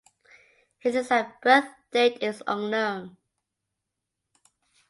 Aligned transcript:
His 0.79 0.95
exact 0.95 1.45
birthdate 1.45 2.23
is 2.23 2.41
unknown. 2.47 3.17